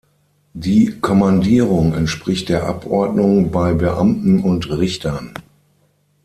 Die 0.55 0.97
"Kommandierung" 0.99 1.93
entspricht 1.93 2.49
der 2.49 2.63
Abordnung 2.65 3.51
bei 3.51 3.75
Beamten 3.75 4.39
und 4.39 4.67
Richtern. 4.71 5.35